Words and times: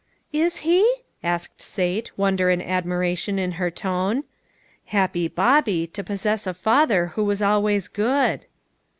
"Is 0.33 0.57
he?" 0.65 0.91
asked 1.23 1.61
Sate, 1.61 2.09
wonder 2.17 2.49
and 2.49 2.59
admiration 2.63 3.37
in 3.37 3.51
her 3.61 3.69
tone. 3.69 4.23
Happy 4.85 5.27
Bobby, 5.27 5.85
to 5.93 6.03
possess 6.03 6.47
a 6.47 6.55
father 6.55 7.09
who 7.15 7.23
was 7.23 7.43
always 7.43 7.87
good 7.87 8.47